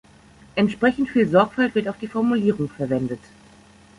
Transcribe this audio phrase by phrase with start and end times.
[0.55, 3.19] Entsprechend viel Sorgfalt wird auf die Formulierung verwendet.